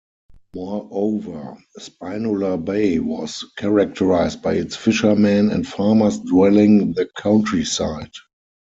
[0.55, 8.09] Moreover, Spinola bay was characterized by its fishermen and farmers dwelling the countryside.